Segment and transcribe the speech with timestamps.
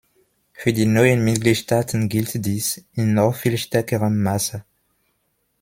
[0.53, 4.65] Für die neuen Mitgliedstaaten gilt dies in noch viel stärkerem Maße.